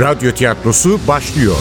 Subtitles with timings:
[0.00, 1.56] Radyo tiyatrosu başlıyor.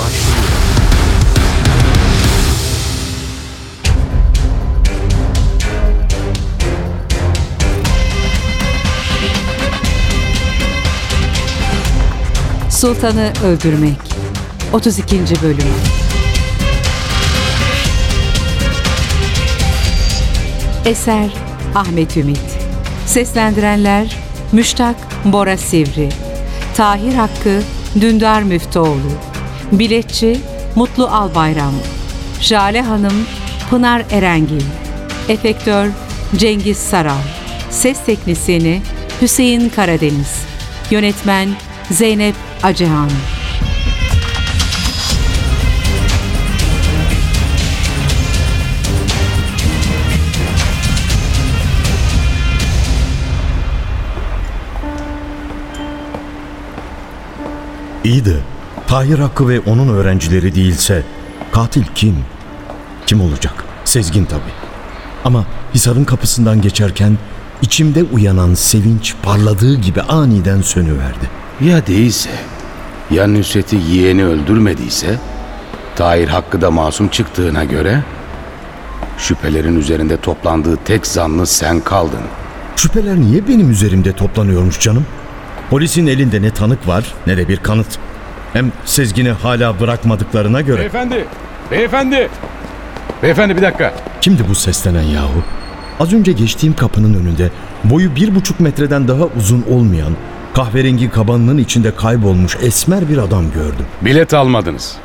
[12.70, 13.98] Sultanı Öldürmek
[14.74, 15.20] 32.
[15.44, 15.58] Bölüm
[20.86, 21.30] Eser
[21.76, 22.40] Ahmet Ümit
[23.06, 24.18] Seslendirenler
[24.52, 24.96] Müştak
[25.26, 26.10] Bora Sivri
[26.76, 27.62] Tahir Hakkı
[28.02, 29.12] Dündar Müftüoğlu
[29.72, 30.40] Biletçi
[30.76, 31.74] Mutlu Albayram
[32.42, 33.26] Jale Hanım
[33.70, 34.64] Pınar Erengil
[35.30, 35.90] Efektör
[36.36, 37.22] Cengiz Saral
[37.70, 38.82] Ses Teknisyeni
[39.22, 40.46] Hüseyin Karadeniz
[40.92, 41.50] Yönetmen
[41.92, 43.10] Zeynep Acehan
[58.08, 58.36] İyi de
[58.88, 61.04] Tahir Hakkı ve onun öğrencileri değilse
[61.52, 62.16] katil kim?
[63.06, 63.54] Kim olacak?
[63.86, 64.54] Sezgin tabii.
[65.26, 67.18] Ama Hisar'ın kapısından geçerken
[67.62, 71.30] içimde uyanan sevinç parladığı gibi aniden sönüverdi.
[71.62, 72.30] Ya değilse,
[73.12, 75.20] ya Nusret'i yeğeni öldürmediyse,
[75.96, 78.04] Tahir Hakkı da masum çıktığına göre,
[79.18, 82.22] şüphelerin üzerinde toplandığı tek zanlı sen kaldın.
[82.76, 85.06] Şüpheler niye benim üzerimde toplanıyormuş canım?
[85.70, 87.88] Polisin elinde ne tanık var ne de bir kanıt.
[88.54, 91.26] Hem Sezgin'i hala bırakmadıklarına göre Beyefendi,
[91.72, 92.30] beyefendi.
[93.24, 93.94] Beyefendi bir dakika.
[94.22, 95.44] kimdi bu seslenen yahu?
[96.00, 97.50] Az önce geçtiğim kapının önünde
[97.84, 100.14] boyu bir buçuk metreden daha uzun olmayan
[100.54, 103.86] kahverengi kabanının içinde kaybolmuş esmer bir adam gördüm.
[104.02, 104.96] Bilet almadınız.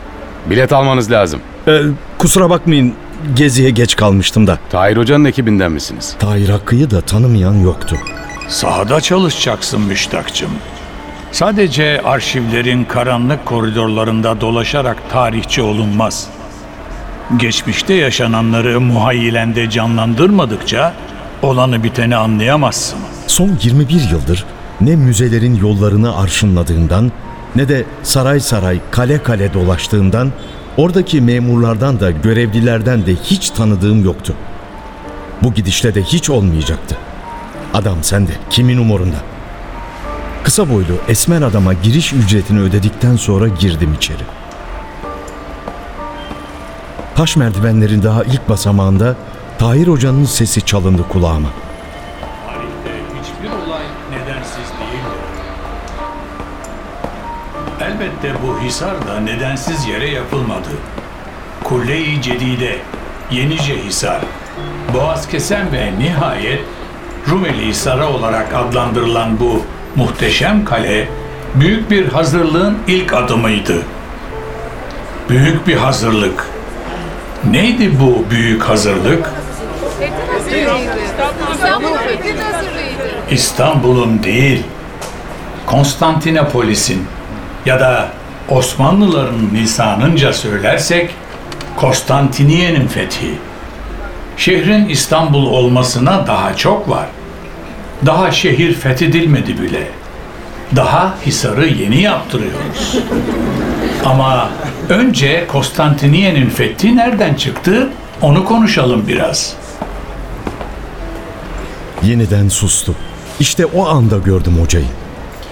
[0.50, 1.40] Bilet almanız lazım.
[1.68, 1.80] Ee,
[2.18, 2.94] kusura bakmayın
[3.34, 4.58] geziye geç kalmıştım da.
[4.70, 6.16] Tahir Hoca'nın ekibinden misiniz?
[6.18, 7.96] Tahir Hakkı'yı da tanımayan yoktu.
[8.48, 10.50] Sahada çalışacaksın Müştakçım.
[11.32, 16.26] Sadece arşivlerin karanlık koridorlarında dolaşarak tarihçi olunmaz.
[17.36, 20.94] Geçmişte yaşananları muhayyilende canlandırmadıkça
[21.42, 22.98] olanı biteni anlayamazsın.
[23.26, 24.44] Son 21 yıldır
[24.80, 27.12] ne müzelerin yollarını arşınladığından
[27.56, 30.32] ne de saray saray kale kale dolaştığından
[30.76, 34.34] oradaki memurlardan da görevlilerden de hiç tanıdığım yoktu.
[35.42, 36.96] Bu gidişle de hiç olmayacaktı.
[37.74, 39.16] Adam sende, kimin umurunda?
[40.44, 44.22] Kısa boylu esmer adama giriş ücretini ödedikten sonra girdim içeri.
[47.14, 49.16] Taş merdivenlerin daha ilk basamağında
[49.58, 51.48] Tahir Hoca'nın sesi çalındı kulağıma.
[52.46, 55.22] Tarihte hiçbir olay nedensiz değildir.
[57.80, 60.70] Elbette bu hisar da nedensiz yere yapılmadı.
[61.64, 62.78] Kulle-i Cedide,
[63.30, 64.20] Yenice Hisar,
[64.94, 66.60] Boğaz Kesen ve nihayet
[67.30, 69.62] Rumeli Hisarı olarak adlandırılan bu
[69.96, 71.08] muhteşem kale
[71.54, 73.82] büyük bir hazırlığın ilk adımıydı.
[75.28, 76.46] Büyük bir hazırlık.
[77.50, 79.30] Neydi bu büyük hazırlık?
[83.30, 84.62] İstanbul'un değil,
[85.66, 87.06] Konstantinopolis'in
[87.66, 88.08] ya da
[88.48, 91.10] Osmanlıların lisanınca söylersek
[91.76, 93.38] Konstantiniye'nin fethi.
[94.36, 97.06] Şehrin İstanbul olmasına daha çok var.
[98.06, 99.88] Daha şehir fethedilmedi bile.
[100.76, 102.98] Daha Hisar'ı yeni yaptırıyoruz.
[104.04, 104.50] Ama
[104.88, 107.88] önce Konstantiniye'nin fethi nereden çıktı?
[108.22, 109.56] Onu konuşalım biraz.
[112.02, 112.94] Yeniden sustu.
[113.40, 114.86] İşte o anda gördüm hocayı.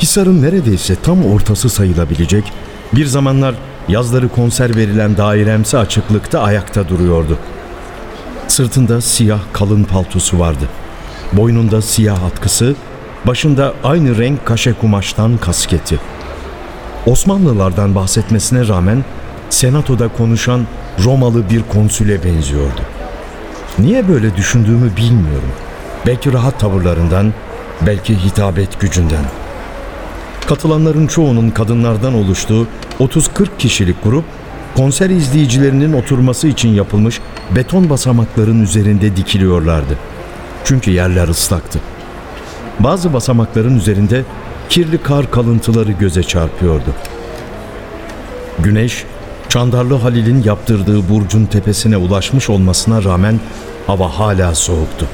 [0.03, 2.45] Hisar'ın neredeyse tam ortası sayılabilecek,
[2.93, 3.55] bir zamanlar
[3.89, 7.39] yazları konser verilen dairemsi açıklıkta ayakta duruyordu.
[8.61, 10.69] Sırtında siyah kalın paltosu vardı.
[11.33, 12.75] Boynunda siyah atkısı,
[13.27, 15.99] başında aynı renk kaşe kumaştan kasketi.
[17.07, 19.05] Osmanlılardan bahsetmesine rağmen
[19.51, 20.67] senatoda konuşan
[21.05, 22.81] Romalı bir konsüle benziyordu.
[23.79, 25.53] Niye böyle düşündüğümü bilmiyorum.
[26.07, 27.33] Belki rahat tavırlarından,
[27.87, 29.25] belki hitabet gücünden.
[30.47, 32.67] Katılanların çoğunun kadınlardan oluştuğu
[33.01, 34.25] 30-40 kişilik grup
[34.77, 37.21] konser izleyicilerinin oturması için yapılmış
[37.57, 39.99] beton basamakların üzerinde dikiliyorlardı.
[40.65, 41.81] Çünkü yerler ıslaktı.
[42.81, 44.25] Bazı basamakların üzerinde
[44.69, 46.95] kirli kar kalıntıları göze çarpıyordu.
[48.59, 49.05] Güneş,
[49.49, 53.41] Çandarlı Halil'in yaptırdığı burcun tepesine ulaşmış olmasına rağmen
[53.87, 55.07] hava hala soğuktu.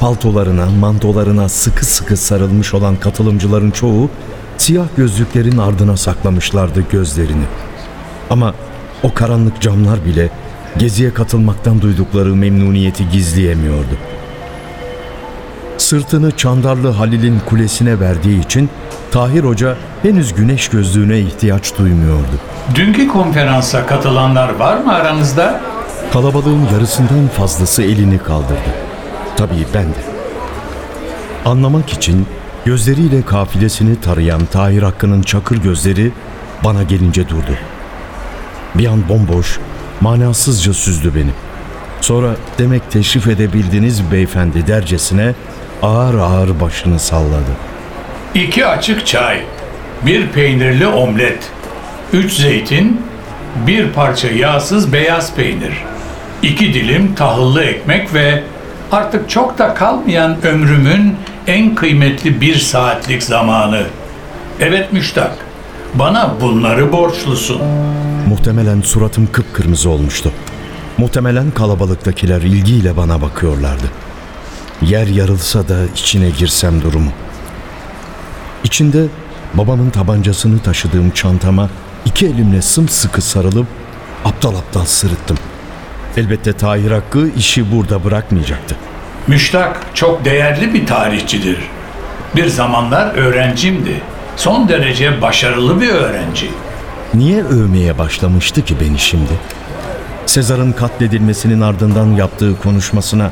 [0.00, 4.10] Paltolarına, mantolarına sıkı sıkı sarılmış olan katılımcıların çoğu
[4.58, 7.44] siyah gözlüklerin ardına saklamışlardı gözlerini.
[8.30, 8.54] Ama
[9.02, 10.30] o karanlık camlar bile
[10.78, 13.96] geziye katılmaktan duydukları memnuniyeti gizleyemiyordu.
[15.78, 18.70] Sırtını Çandarlı Halil'in kulesine verdiği için
[19.10, 22.36] Tahir Hoca henüz güneş gözlüğüne ihtiyaç duymuyordu.
[22.74, 25.60] Dünkü konferansa katılanlar var mı aranızda?
[26.12, 28.70] Kalabalığın yarısından fazlası elini kaldırdı.
[29.36, 30.04] Tabii ben de.
[31.44, 32.26] Anlamak için
[32.64, 36.12] gözleriyle kafilesini tarayan Tahir Hakkı'nın çakır gözleri
[36.64, 37.56] bana gelince durdu.
[38.78, 39.58] Bir an bomboş,
[40.00, 41.30] manasızca süzdü beni.
[42.00, 45.34] Sonra demek teşrif edebildiniz beyefendi dercesine
[45.82, 47.52] ağır ağır başını salladı.
[48.34, 49.40] İki açık çay,
[50.06, 51.50] bir peynirli omlet,
[52.12, 53.00] üç zeytin,
[53.66, 55.72] bir parça yağsız beyaz peynir,
[56.42, 58.42] iki dilim tahıllı ekmek ve
[58.92, 63.82] artık çok da kalmayan ömrümün en kıymetli bir saatlik zamanı.
[64.60, 65.45] Evet müştak,
[65.98, 67.60] bana bunları borçlusun.
[68.28, 70.32] Muhtemelen suratım kıpkırmızı olmuştu.
[70.98, 73.86] Muhtemelen kalabalıktakiler ilgiyle bana bakıyorlardı.
[74.82, 77.10] Yer yarılsa da içine girsem durumu.
[78.64, 79.06] İçinde
[79.54, 81.68] babamın tabancasını taşıdığım çantama
[82.04, 83.66] iki elimle sımsıkı sarılıp
[84.24, 85.36] aptal aptal sırıttım.
[86.16, 88.76] Elbette Tahir Hakkı işi burada bırakmayacaktı.
[89.26, 91.58] Müştak çok değerli bir tarihçidir.
[92.36, 94.02] Bir zamanlar öğrencimdi.
[94.36, 96.50] Son derece başarılı bir öğrenci.
[97.14, 99.32] Niye övmeye başlamıştı ki beni şimdi?
[100.26, 103.30] Sezar'ın katledilmesinin ardından yaptığı konuşmasına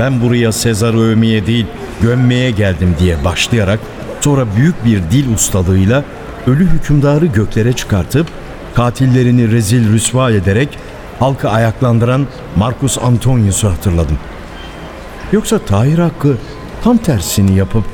[0.00, 1.66] ben buraya Sezar'ı övmeye değil
[2.02, 3.80] gömmeye geldim diye başlayarak
[4.20, 6.04] sonra büyük bir dil ustalığıyla
[6.46, 8.26] ölü hükümdarı göklere çıkartıp
[8.74, 10.68] katillerini rezil rüsva ederek
[11.18, 12.26] halkı ayaklandıran
[12.56, 14.18] Marcus Antonius'u hatırladım.
[15.32, 16.36] Yoksa Tahir Hakkı
[16.84, 17.84] tam tersini yapıp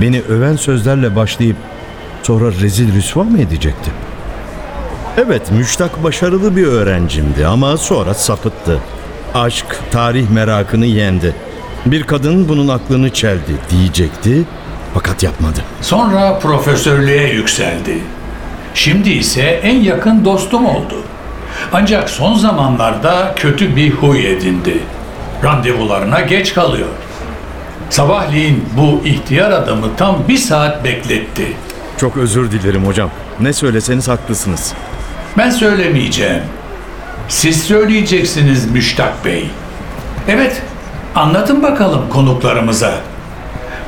[0.00, 1.56] beni öven sözlerle başlayıp
[2.24, 3.90] sonra rezil rüsva mı edecekti?
[5.18, 8.78] Evet, Müştak başarılı bir öğrencimdi ama sonra sapıttı.
[9.34, 11.34] Aşk, tarih merakını yendi.
[11.86, 14.44] Bir kadın bunun aklını çeldi diyecekti
[14.94, 15.60] fakat yapmadı.
[15.80, 17.98] Sonra profesörlüğe yükseldi.
[18.74, 20.94] Şimdi ise en yakın dostum oldu.
[21.72, 24.78] Ancak son zamanlarda kötü bir huy edindi.
[25.44, 26.88] Randevularına geç kalıyor.
[27.90, 31.52] Sabahleyin bu ihtiyar adamı tam bir saat bekletti.
[31.98, 33.10] Çok özür dilerim hocam.
[33.40, 34.72] Ne söyleseniz haklısınız.
[35.38, 36.42] Ben söylemeyeceğim.
[37.28, 39.50] Siz söyleyeceksiniz Müştak Bey.
[40.28, 40.62] Evet,
[41.14, 42.94] anlatın bakalım konuklarımıza.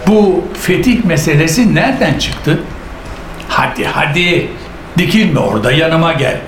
[0.06, 2.58] Bu fetih meselesi nereden çıktı?
[3.48, 4.48] Hadi hadi,
[4.98, 6.40] dikilme orada yanıma gel.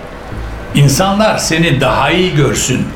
[0.74, 2.86] İnsanlar seni daha iyi görsün.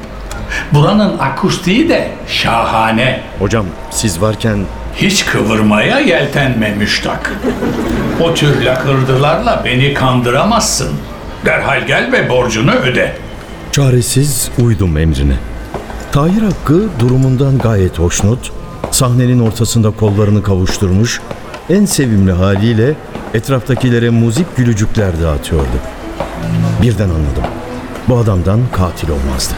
[0.72, 3.20] Buranın akustiği de şahane.
[3.38, 4.58] Hocam siz varken
[4.96, 7.32] Hiç kıvırmaya yeltenme müştak.
[8.20, 10.88] O tür lakırdılarla beni kandıramazsın.
[11.44, 13.16] Derhal gel ve borcunu öde.
[13.72, 15.36] çaresiz uydum emrine.
[16.12, 18.52] Tahir Hakkı durumundan gayet hoşnut,
[18.90, 21.20] sahnenin ortasında kollarını kavuşturmuş,
[21.70, 22.94] en sevimli haliyle
[23.34, 25.66] etraftakilere muzip gülücükler dağıtıyordu.
[26.82, 27.44] Birden anladım.
[28.08, 29.54] Bu adamdan katil olmazdı.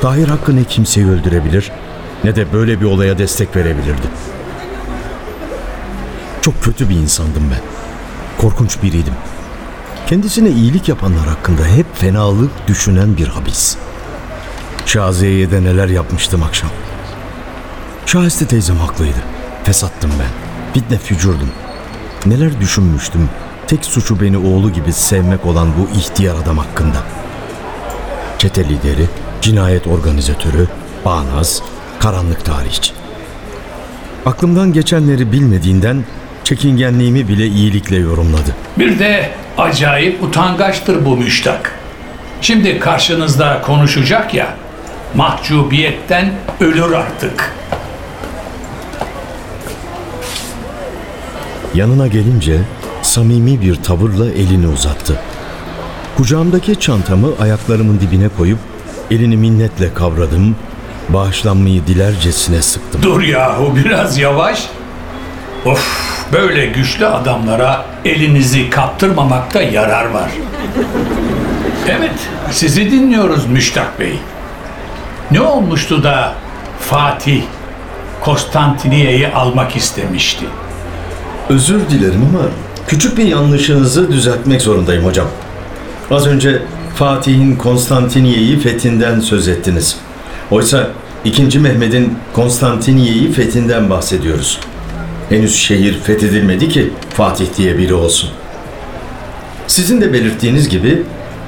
[0.00, 1.72] Tahir Hakkı ne kimseyi öldürebilir
[2.24, 4.06] ne de böyle bir olaya destek verebilirdi.
[6.48, 7.60] Çok kötü bir insandım ben.
[8.40, 9.14] Korkunç biriydim.
[10.06, 13.76] Kendisine iyilik yapanlar hakkında hep fenalık düşünen bir habis.
[14.86, 16.70] Şaziye'ye de neler yapmıştım akşam.
[18.06, 19.18] Şahiste teyzem haklıydı.
[19.64, 20.28] Fesattım ben.
[20.74, 21.50] Fitne fücurdum.
[22.26, 23.28] Neler düşünmüştüm.
[23.66, 27.02] Tek suçu beni oğlu gibi sevmek olan bu ihtiyar adam hakkında.
[28.38, 29.08] Çete lideri,
[29.40, 30.68] cinayet organizatörü,
[31.04, 31.62] bağnaz,
[32.00, 32.92] karanlık tarihçi.
[34.26, 36.04] Aklımdan geçenleri bilmediğinden
[36.48, 38.56] çekingenliğimi bile iyilikle yorumladı.
[38.78, 41.78] Bir de acayip utangaçtır bu müştak.
[42.40, 44.54] Şimdi karşınızda konuşacak ya,
[45.14, 47.54] mahcubiyetten ölür artık.
[51.74, 52.58] Yanına gelince
[53.02, 55.20] samimi bir tavırla elini uzattı.
[56.16, 58.58] Kucağımdaki çantamı ayaklarımın dibine koyup
[59.10, 60.56] elini minnetle kavradım,
[61.08, 63.02] bağışlanmayı dilercesine sıktım.
[63.02, 64.68] Dur yahu biraz yavaş.
[65.66, 70.30] Of böyle güçlü adamlara elinizi kaptırmamakta yarar var.
[71.88, 72.14] Evet
[72.50, 74.18] sizi dinliyoruz Müştak Bey.
[75.30, 76.34] Ne olmuştu da
[76.80, 77.42] Fatih
[78.20, 80.44] Konstantiniye'yi almak istemişti?
[81.48, 82.44] Özür dilerim ama
[82.86, 85.26] küçük bir yanlışınızı düzeltmek zorundayım hocam.
[86.10, 86.62] Az önce
[86.94, 89.96] Fatih'in Konstantiniye'yi fethinden söz ettiniz.
[90.50, 90.88] Oysa
[91.24, 91.58] 2.
[91.58, 94.60] Mehmet'in Konstantiniye'yi fethinden bahsediyoruz.
[95.28, 98.30] Henüz şehir fethedilmedi ki Fatih diye biri olsun.
[99.66, 101.02] Sizin de belirttiğiniz gibi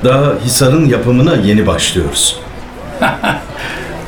[0.04, 2.40] daha Hisar'ın yapımına yeni başlıyoruz.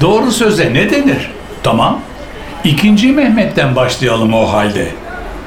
[0.00, 1.30] Doğru söze ne denir?
[1.62, 2.00] Tamam.
[2.64, 4.88] İkinci Mehmet'ten başlayalım o halde.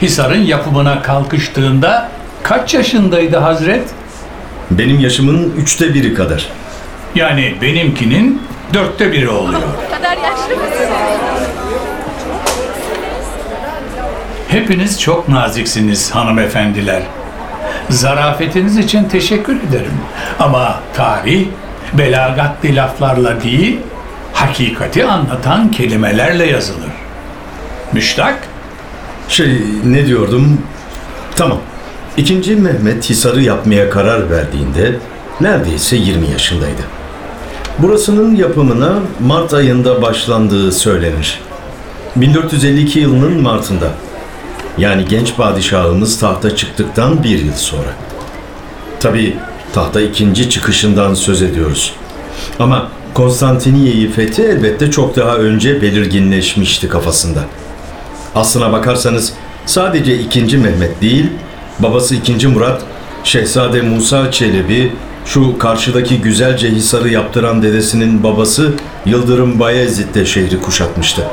[0.02, 2.10] Hisar'ın yapımına kalkıştığında
[2.44, 3.84] kaç yaşındaydı Hazret?
[4.72, 6.46] Benim yaşımın üçte biri kadar.
[7.16, 8.42] Yani benimkinin
[8.74, 9.62] dörtte biri oluyor.
[9.62, 10.86] Bu kadar yaşlı mısın?
[14.48, 17.04] Hepiniz çok naziksiniz hanımefendiler.
[17.90, 19.94] Zarafetiniz için teşekkür ederim.
[20.40, 21.48] Ama tarih
[21.94, 23.80] belagatli laflarla değil,
[24.34, 26.92] hakikati anlatan kelimelerle yazılır.
[27.94, 28.48] Müştak,
[29.30, 30.62] Şey ne diyordum?
[31.36, 31.58] Tamam.
[32.18, 34.96] İkinci Mehmet Hisar'ı yapmaya karar verdiğinde
[35.42, 36.82] neredeyse 20 yaşındaydı.
[37.80, 41.40] Burasının yapımına Mart ayında başlandığı söylenir.
[42.16, 43.88] 1452 yılının Mart'ında.
[44.78, 47.94] Yani genç padişahımız tahta çıktıktan bir yıl sonra.
[49.00, 49.38] Tabii
[49.74, 51.94] tahta ikinci çıkışından söz ediyoruz.
[52.60, 57.40] Ama Konstantiniye'yi fethi elbette çok daha önce belirginleşmişti kafasında.
[58.36, 59.34] Aslına bakarsanız
[59.66, 60.58] sadece 2.
[60.58, 61.30] Mehmet değil,
[61.80, 62.48] babası 2.
[62.48, 62.82] Murat,
[63.24, 64.92] Şehzade Musa Çelebi,
[65.26, 68.74] şu karşıdaki güzelce hisarı yaptıran dedesinin babası
[69.06, 71.24] Yıldırım Bayezid de şehri kuşatmıştı.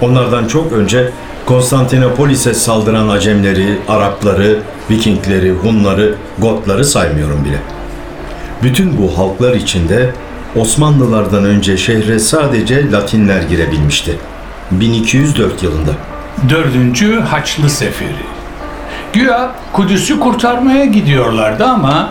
[0.00, 1.10] Onlardan çok önce
[1.46, 4.58] Konstantinopolis'e saldıran Acemleri, Arapları,
[4.90, 7.58] Vikingleri, Hunları, Gotları saymıyorum bile.
[8.62, 10.10] Bütün bu halklar içinde
[10.56, 14.18] Osmanlılardan önce şehre sadece Latinler girebilmişti.
[14.70, 15.90] 1204 yılında.
[16.48, 18.26] dördüncü Haçlı Seferi.
[19.12, 22.10] Güya Kudüs'ü kurtarmaya gidiyorlardı ama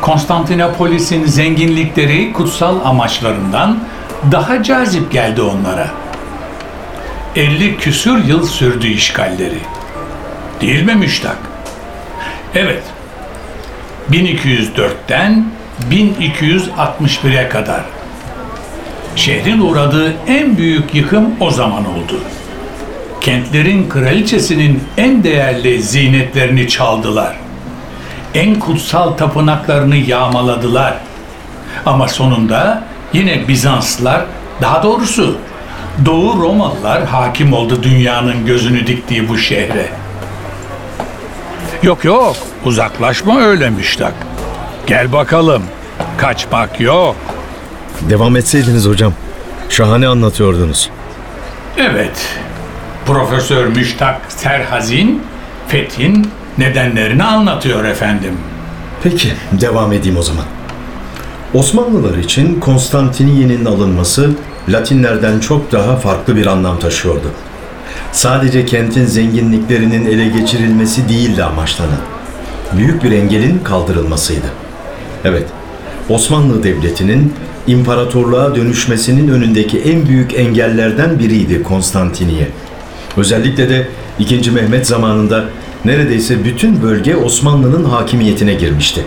[0.00, 3.78] Konstantinopolis'in zenginlikleri kutsal amaçlarından
[4.32, 6.03] daha cazip geldi onlara.
[7.36, 9.58] 50 küsür yıl sürdü işgalleri.
[10.60, 11.36] Değil mi Müştak?
[12.54, 12.82] Evet.
[14.10, 15.46] 1204'ten
[15.90, 17.80] 1261'e kadar.
[19.16, 22.20] Şehrin uğradığı en büyük yıkım o zaman oldu.
[23.20, 27.36] Kentlerin kraliçesinin en değerli zinetlerini çaldılar.
[28.34, 30.94] En kutsal tapınaklarını yağmaladılar.
[31.86, 34.24] Ama sonunda yine Bizanslılar,
[34.62, 35.38] daha doğrusu
[36.04, 39.88] Doğu Romalılar hakim oldu dünyanın gözünü diktiği bu şehre.
[41.82, 44.14] Yok yok, uzaklaşma öyle müştak.
[44.86, 45.62] Gel bakalım,
[46.16, 47.16] kaçmak yok.
[48.10, 49.12] Devam etseydiniz hocam.
[49.68, 50.90] Şahane anlatıyordunuz.
[51.76, 52.28] Evet,
[53.06, 55.22] Profesör Müştak Serhazin,
[55.68, 58.38] Fethin nedenlerini anlatıyor efendim.
[59.02, 60.44] Peki, devam edeyim o zaman.
[61.54, 64.30] Osmanlılar için Konstantiniye'nin alınması
[64.68, 67.30] Latinlerden çok daha farklı bir anlam taşıyordu.
[68.12, 72.00] Sadece kentin zenginliklerinin ele geçirilmesi değildi amaçlanan.
[72.76, 74.46] Büyük bir engelin kaldırılmasıydı.
[75.24, 75.44] Evet,
[76.08, 77.32] Osmanlı Devleti'nin
[77.66, 82.48] imparatorluğa dönüşmesinin önündeki en büyük engellerden biriydi Konstantiniye.
[83.16, 84.50] Özellikle de 2.
[84.50, 85.44] Mehmet zamanında
[85.84, 89.04] neredeyse bütün bölge Osmanlı'nın hakimiyetine girmişti.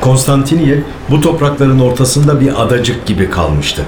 [0.00, 3.82] Konstantiniye bu toprakların ortasında bir adacık gibi kalmıştı.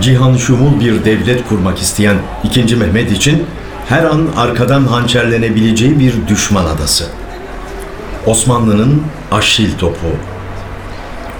[0.00, 2.76] Cihan şumul bir devlet kurmak isteyen 2.
[2.76, 3.46] Mehmet için
[3.88, 7.04] her an arkadan hançerlenebileceği bir düşman adası.
[8.26, 10.06] Osmanlı'nın Aşil topu.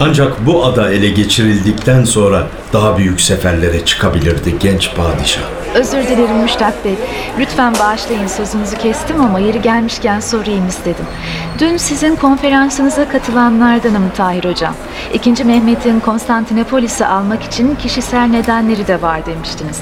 [0.00, 5.63] Ancak bu ada ele geçirildikten sonra daha büyük seferlere çıkabilirdi genç padişah.
[5.74, 6.94] Özür dilerim Müştak Bey.
[7.38, 11.06] Lütfen bağışlayın sözünüzü kestim ama yeri gelmişken sorayım istedim.
[11.58, 14.74] Dün sizin konferansınıza katılanlardanım Tahir Hocam.
[15.14, 19.80] İkinci Mehmet'in Konstantinopolis'i almak için kişisel nedenleri de var demiştiniz.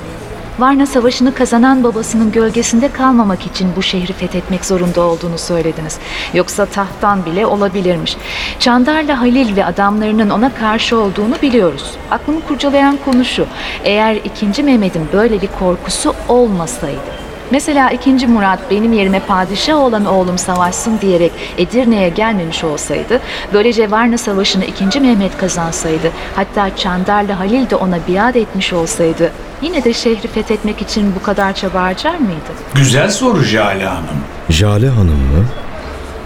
[0.58, 5.98] Varna Savaşı'nı kazanan babasının gölgesinde kalmamak için bu şehri fethetmek zorunda olduğunu söylediniz.
[6.34, 8.16] Yoksa tahttan bile olabilirmiş.
[8.58, 11.90] Çandarlı Halil ve adamlarının ona karşı olduğunu biliyoruz.
[12.10, 13.46] Aklımı kurcalayan konu şu.
[13.84, 14.62] Eğer 2.
[14.62, 17.21] Mehmet'in böyle bir korkusu olmasaydı.
[17.52, 18.26] Mesela 2.
[18.26, 23.20] Murat benim yerime padişah olan oğlum savaşsın diyerek Edirne'ye gelmemiş olsaydı,
[23.52, 25.00] böylece Varna Savaşı'nı 2.
[25.00, 29.32] Mehmet kazansaydı, hatta Çandarlı Halil de ona biat etmiş olsaydı,
[29.62, 32.52] yine de şehri fethetmek için bu kadar çaba harcar mıydı?
[32.74, 34.18] Güzel soru Jale Hanım.
[34.50, 35.44] Jale Hanım mı?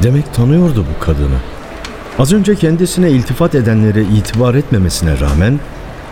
[0.02, 1.38] Demek tanıyordu bu kadını.
[2.18, 5.60] Az önce kendisine iltifat edenlere itibar etmemesine rağmen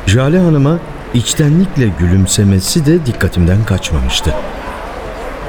[0.06, 0.78] Jale Hanım'a
[1.14, 4.34] içtenlikle gülümsemesi de dikkatimden kaçmamıştı.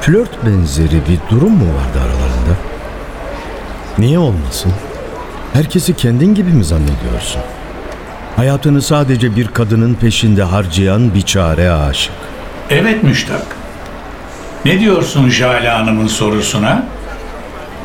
[0.00, 2.56] Flört benzeri bir durum mu vardı aralarında?
[3.98, 4.72] Niye olmasın?
[5.52, 7.42] Herkesi kendin gibi mi zannediyorsun?
[8.36, 12.12] Hayatını sadece bir kadının peşinde harcayan bir çare aşık.
[12.70, 13.42] Evet Müştak.
[14.64, 16.82] Ne diyorsun Jale Hanım'ın sorusuna?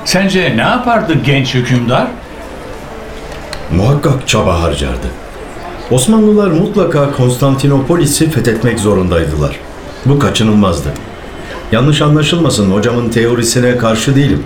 [0.06, 2.08] Sence ne yapardı genç hükümdar?
[3.76, 5.08] Muhakkak çaba harcardı.
[5.92, 9.60] Osmanlılar mutlaka Konstantinopolis'i fethetmek zorundaydılar.
[10.06, 10.90] Bu kaçınılmazdı.
[11.72, 14.44] Yanlış anlaşılmasın hocamın teorisine karşı değilim.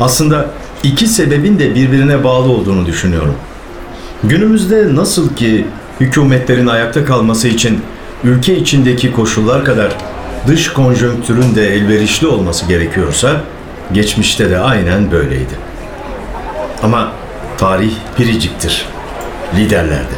[0.00, 0.46] Aslında
[0.82, 3.34] iki sebebin de birbirine bağlı olduğunu düşünüyorum.
[4.24, 5.66] Günümüzde nasıl ki
[6.00, 7.80] hükümetlerin ayakta kalması için
[8.24, 9.92] ülke içindeki koşullar kadar
[10.46, 13.40] dış konjonktürün de elverişli olması gerekiyorsa
[13.92, 15.54] geçmişte de aynen böyleydi.
[16.82, 17.12] Ama
[17.58, 18.86] tarih biriciktir.
[19.56, 20.14] Liderlerde.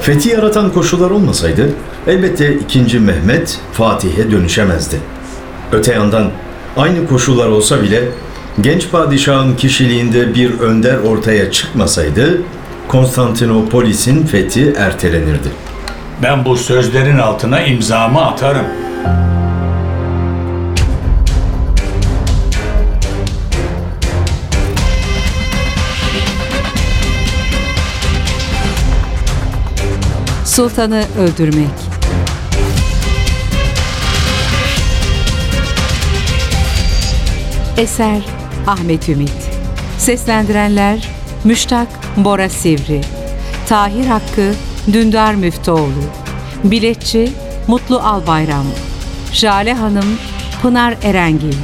[0.00, 1.68] Fethi yaratan koşullar olmasaydı
[2.06, 2.98] elbette 2.
[2.98, 4.96] Mehmet Fatih'e dönüşemezdi.
[5.72, 6.30] Öte yandan
[6.76, 8.04] aynı koşullar olsa bile
[8.60, 12.42] genç padişahın kişiliğinde bir önder ortaya çıkmasaydı
[12.88, 15.48] Konstantinopolis'in fethi ertelenirdi.
[16.22, 18.66] Ben bu sözlerin altına imzamı atarım.
[30.44, 31.95] Sultanı öldürmek.
[37.76, 38.22] Eser
[38.66, 39.50] Ahmet Ümit.
[39.98, 41.08] Seslendirenler
[41.44, 43.00] Müştak Bora Sivri.
[43.68, 44.54] Tahir Hakkı
[44.92, 46.04] Dündar Müftüoğlu.
[46.64, 47.32] Biletçi
[47.66, 48.66] Mutlu Albayram.
[49.32, 50.18] Jale Hanım
[50.62, 51.56] Pınar Erengil.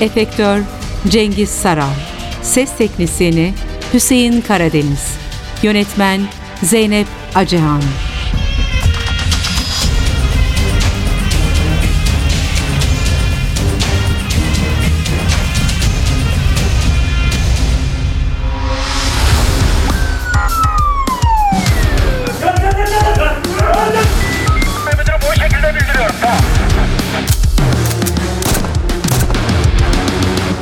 [0.00, 0.60] Efektör
[1.08, 1.94] Cengiz Saral
[2.42, 3.54] Ses Teknisini
[3.94, 5.16] Hüseyin Karadeniz.
[5.62, 6.20] Yönetmen
[6.62, 7.82] Zeynep Acehan